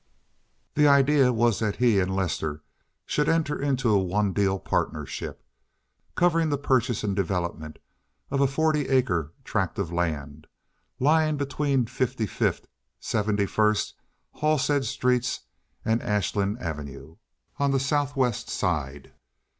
The 0.73 0.87
idea 0.87 1.31
was 1.31 1.59
that 1.59 1.75
he 1.75 1.99
and 1.99 2.15
Lester 2.15 2.63
should 3.05 3.29
enter 3.29 3.61
into 3.61 3.89
a 3.91 3.99
one 4.03 4.33
deal 4.33 4.57
partnership, 4.57 5.45
covering 6.15 6.49
the 6.49 6.57
purchase 6.57 7.03
and 7.03 7.15
development 7.15 7.77
of 8.31 8.41
a 8.41 8.47
forty 8.47 8.89
acre 8.89 9.31
tract 9.43 9.77
of 9.77 9.93
land 9.93 10.47
lying 10.99 11.37
between 11.37 11.85
Fifty 11.85 12.25
fifth, 12.25 12.65
Seventy 12.99 13.45
first, 13.45 13.93
Halstead 14.39 14.85
streets, 14.85 15.41
and 15.85 16.01
Ashland 16.01 16.57
Avenue, 16.57 17.17
on 17.59 17.69
the 17.69 17.79
southwest 17.79 18.49
side. 18.49 19.13